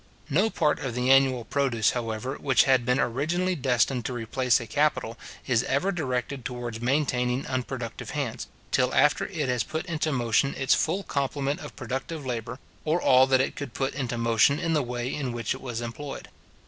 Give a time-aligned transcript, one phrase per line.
[0.31, 4.65] No part of the annual produce, however, which had been originally destined to replace a
[4.65, 10.55] capital, is ever directed towards maintaining unproductive hands, till after it has put into motion
[10.55, 14.73] its full complement of productive labour, or all that it could put into motion in
[14.73, 16.29] the way in which it was employed.